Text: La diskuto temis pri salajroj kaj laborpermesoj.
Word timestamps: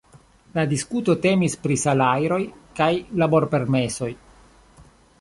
La 0.53 0.63
diskuto 0.71 1.15
temis 1.25 1.57
pri 1.67 1.77
salajroj 1.83 2.41
kaj 2.83 2.91
laborpermesoj. 3.25 4.13